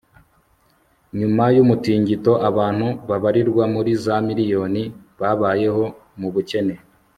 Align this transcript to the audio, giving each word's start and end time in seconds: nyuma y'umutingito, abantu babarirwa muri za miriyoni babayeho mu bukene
nyuma 1.19 1.43
y'umutingito, 1.55 2.31
abantu 2.49 2.87
babarirwa 3.09 3.63
muri 3.73 3.91
za 4.03 4.15
miriyoni 4.27 4.83
babayeho 5.19 5.83
mu 6.19 6.29
bukene 6.33 6.75